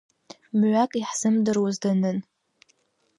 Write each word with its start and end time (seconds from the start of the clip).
Мҩак, 0.59 0.91
иаҳзымдыруаз 0.97 1.75
данын… 1.81 2.17